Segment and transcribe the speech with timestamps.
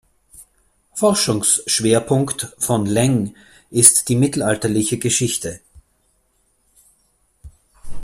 [0.95, 3.35] Forschungsschwerpunkt von Leng
[3.69, 5.59] ist die mittelalterliche Geschichte.